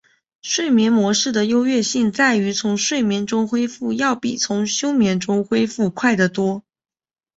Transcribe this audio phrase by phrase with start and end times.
[0.41, 6.63] 睡眠模式的优越性在于从睡眠中恢复要比从休眠中恢复快得多。